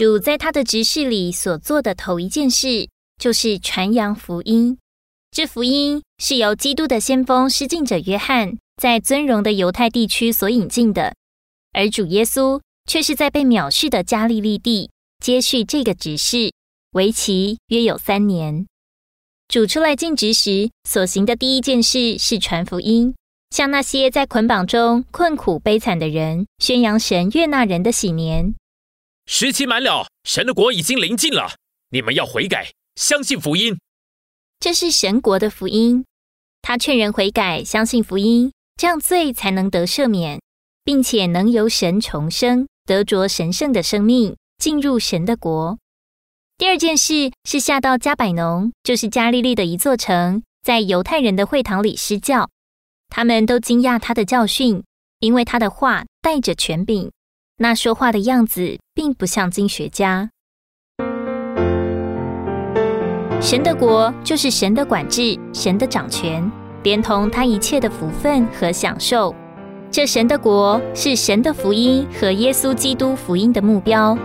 [0.00, 4.78] 主在他的执事里所做的头一件事，就是传扬福音。
[5.30, 11.14] 这福音是由基督的先锋施浸者约翰在尊荣的犹太地区所引进的，
[11.74, 14.88] 而主耶稣却是在被藐视的加利利地
[15.22, 16.50] 接续这个执事，
[16.92, 18.66] 为期约有三年。
[19.48, 23.14] 主出来尽职时所行的第一件事是传福音，
[23.50, 28.54] 向那些在捆绑中困苦悲惨的人宣扬神悦纳人的喜年。
[29.32, 31.52] 时期满了，神的国已经临近了，
[31.90, 33.78] 你们要悔改，相信福音。
[34.58, 36.04] 这是神国的福音，
[36.60, 40.40] 他劝人悔改，相信福音，这样罪才能得赦免，
[40.82, 45.78] 并且能由神重生，得着神圣的生命，进入神的国。
[46.58, 52.50] 第二件事是下到加百农，就是加利利的一座城，在犹太人的会堂里施教，
[53.08, 54.82] 他们都惊讶他的教训，
[55.20, 57.12] 因为他的话带着权柄，
[57.62, 60.30] 那说话的样子并不像经学家。
[63.38, 66.50] 神的国就是神的管制，神的掌权，
[66.82, 69.34] 连同他一切的福分和享受。
[69.90, 74.16] 这神的国是神的福音和耶稣基督福音的目标。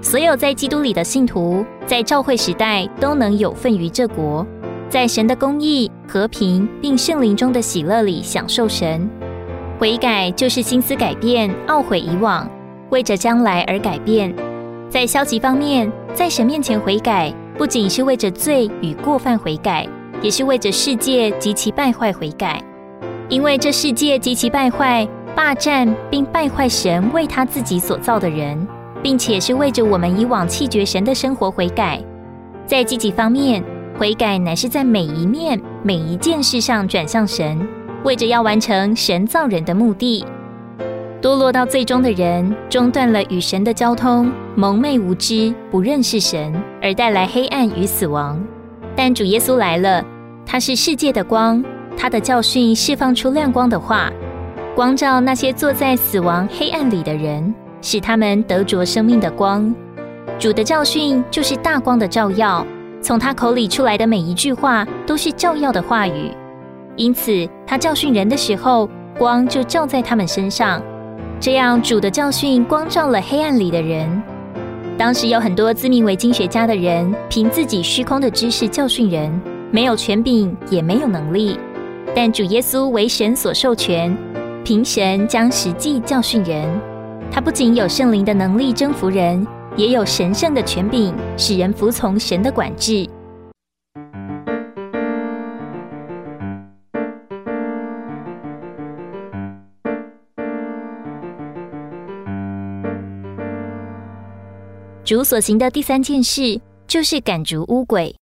[0.00, 4.46] 所有在基督里的信徒，在召会时代都能有份于这国，
[4.88, 9.10] 在神的公义、和平并圣灵中的喜乐里享受神。
[9.80, 12.48] 悔改就是心思改变，懊悔以往，
[12.94, 14.32] 为着将来而改变。
[14.88, 17.34] 在消极方面，在神面前悔改。
[17.56, 19.86] 不仅是为着罪与过犯悔改，
[20.20, 22.60] 也是为着世界及其败坏悔改。
[23.28, 25.06] 因为这世界及其败坏，
[25.36, 28.66] 霸占并败坏神为他自己所造的人，
[29.00, 32.02] 并且是为着我们以往弃绝神的生活悔改。
[32.66, 33.62] 在积极方面，
[33.96, 37.64] 悔改乃是在每一面、每一件事上转向神，
[38.02, 40.24] 为着要完成神造人的目的。
[41.24, 46.52] 堕落到最终的人，中断了与神的交通，蒙昧无知，不认识神，
[46.82, 48.38] 而带来黑暗与死亡。
[48.94, 50.04] 但主耶稣来了，
[50.44, 51.64] 他是世界的光，
[51.96, 54.12] 他的教训释放出亮光的话，
[54.76, 59.74] 光照那些坐在死亡黑暗里的人，使他们得着生命的光。
[60.38, 62.66] 主的教训就是大光的照耀，
[63.00, 66.30] 从他口里出来的每一句话都是照耀的话语。
[66.96, 68.86] 因此，他教训人的时候，
[69.16, 70.82] 光就照在他们身上。
[71.44, 74.22] 这样，主的教训光照了黑暗里的人。
[74.96, 79.30] 当时有很多自命为经学家的人，凭自己虚空的知识教训人，
[79.70, 81.58] 没有权柄，也没有能力。
[82.16, 84.16] 但主耶稣为神所授权，
[84.64, 86.66] 凭神将实际教训人。
[87.30, 89.46] 他不仅有圣灵的能力征服人，
[89.76, 93.06] 也有神圣的权柄，使人服从神的管制。
[105.04, 108.16] 主所行的第三件事，就是赶逐污鬼。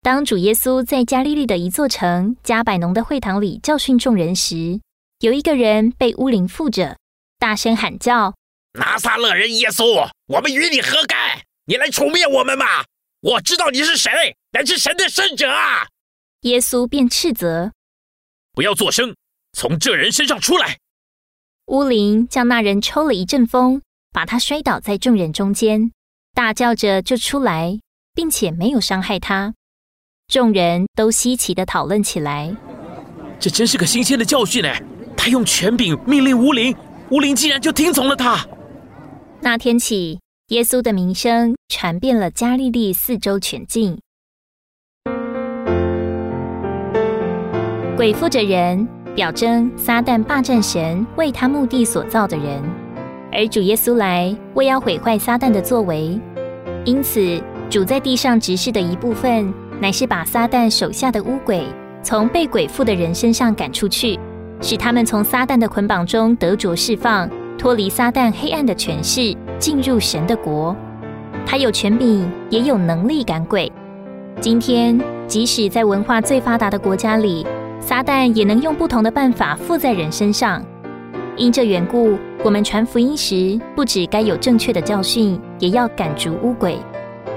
[0.00, 4.80] 当主耶稣在加利利的一座城加百农的会堂里教训众人时，
[5.18, 6.96] 有一个人被污灵附着，
[7.38, 8.32] 大声喊叫
[8.80, 11.42] ：“拿撒勒人耶稣，我们与你何干？
[11.66, 12.86] 你来除灭我们吧？
[13.20, 14.10] 我知道你是谁，
[14.52, 15.86] 乃是神的圣者啊！”
[16.48, 17.72] 耶稣便斥责
[18.54, 19.14] ：“不要作声，
[19.52, 20.78] 从这人身上出来！”
[21.68, 23.82] 巫灵将那人抽了一阵风，
[24.12, 25.92] 把他摔倒在众人中间。
[26.34, 27.78] 大叫着就出来，
[28.14, 29.54] 并且没有伤害他。
[30.28, 32.56] 众人都稀奇的讨论起来。
[33.38, 34.68] 这真是个新鲜的教训呢！
[35.16, 36.74] 他用权柄命令无灵，
[37.10, 38.46] 无灵竟然就听从了他。
[39.40, 44.00] 那天起，耶稣的名声传遍了加利利四周全境。
[47.96, 52.81] 鬼附着人，表征撒旦霸占神为他目的所造的人。
[53.32, 56.20] 而主耶稣来，为要毁坏撒旦的作为，
[56.84, 61.64] 因此主在地上执事的一部分，乃是把撒旦手下的污鬼
[62.02, 64.20] 从被鬼附的人身上赶出去，
[64.60, 67.26] 使他们从撒旦的捆绑中得着释放，
[67.56, 70.76] 脱离撒旦黑暗的权势，进入神的国。
[71.46, 73.72] 他有权柄，也有能力赶鬼。
[74.40, 77.46] 今天，即使在文化最发达的国家里，
[77.80, 80.62] 撒旦也能用不同的办法附在人身上。
[81.36, 86.76] 因这缘故，我们传福音时，不只该有正确的教训，也要赶逐污鬼，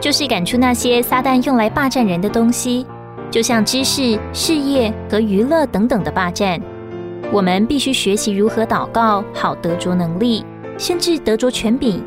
[0.00, 2.84] 就是赶出那些撒旦用来霸占人的东西，
[3.30, 6.60] 就像知识、事业和娱乐等等的霸占。
[7.32, 10.44] 我们必须学习如何祷告，好得着能力，
[10.76, 12.02] 甚至得着权柄。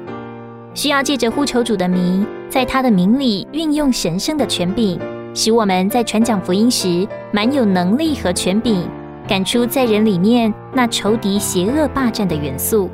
[0.74, 5.00] 需要借着呼求主的名，在他的名里运用神圣的权柄，
[5.34, 8.88] 使我们在传讲福音时，满有能力和权柄。
[9.28, 12.90] 赶出在人里面那仇敌邪恶霸占的元素。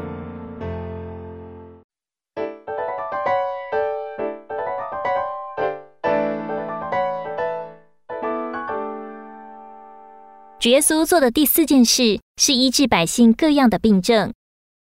[10.59, 14.33] 主耶稣做的第四件事是医治百姓各样的病症。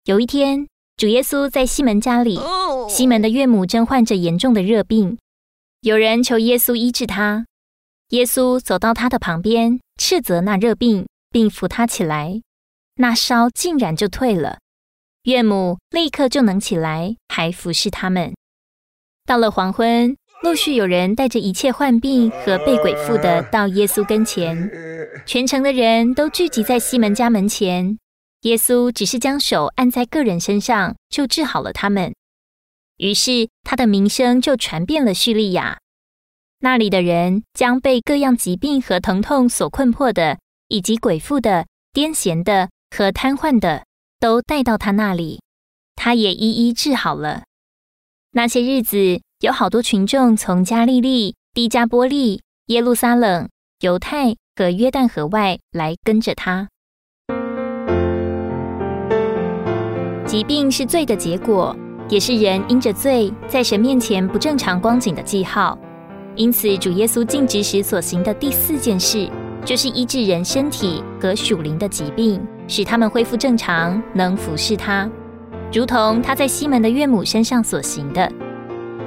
[0.06, 2.38] 有一天主耶稣在西门家里
[2.88, 5.18] 西门的岳母正患着严重的热病
[5.81, 7.47] 有人求耶稣医治他
[8.09, 11.07] 耶稣走到他的旁边斥责那热病。
[11.33, 12.41] 并扶他起来，
[12.95, 14.59] 那烧竟然就退了。
[15.24, 18.33] 岳母立刻就能起来，还服侍他们。
[19.25, 24.69] 到了黄昏，陆续有人带着一切患病和被鬼附的到耶稣跟前，
[25.25, 27.97] 全城的人都聚集在西门家门前。
[28.41, 32.13] 耶稣只是将手按在个人身上，就治好了他们。
[32.97, 35.80] 于是他的名声就传遍了叙利亚。
[36.59, 43.83] 那里的人将被各样疾病和疼痛所困迫的，以及鬼附的、癫痫的和瘫痪的。
[44.19, 45.42] 都带到他那里，
[45.98, 47.44] 他也一一治好了。
[48.31, 53.50] 那些日子，有好多群众从加利利、低加波利、耶路撒冷、
[53.81, 56.69] 犹太和约旦河外来跟着他。
[60.25, 61.75] 疾病是罪的结果，
[62.07, 65.77] 也是人因着罪在神面前不正常光景的记号。
[66.38, 69.30] 因此，主耶稣尽职时所行的第四件事，
[69.65, 72.42] 就是医治人身体和属灵的疾病。
[72.65, 75.10] 使他们恢复正常，能服侍他，
[75.74, 78.31] 如同他在西门的岳母身上所行的。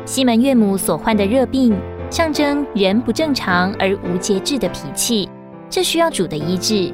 [0.05, 1.75] 西门岳母所患的热病，
[2.11, 5.29] 象征人不正常而无节制的脾气，
[5.70, 6.93] 这需要主的医治。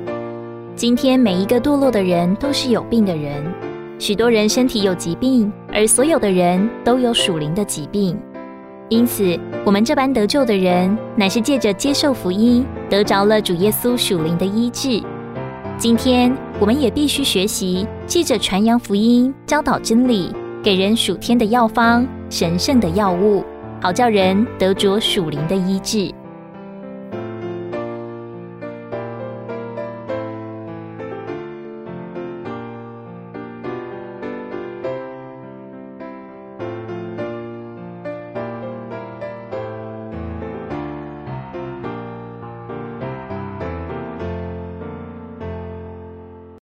[0.76, 3.44] 今天每一个堕落的人都是有病的人，
[3.98, 8.16] 许多人身体有疾病，而所有的人都有属灵的疾病。
[8.88, 15.02] 因此，我们这般得救的人，乃是借着接受福音，得着了主耶稣属灵的医治。
[15.78, 16.30] 今天
[16.60, 20.30] 我们也必须学习，记着传扬福音、教导真理，
[20.62, 23.42] 给人属天的药方、神圣的药物，
[23.80, 26.12] 好叫人得着属灵的医治。